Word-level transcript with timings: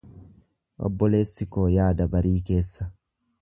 Obboleessi 0.87 1.47
koo 1.57 1.67
yaada 1.75 2.09
barii 2.15 2.35
keessa. 2.49 2.89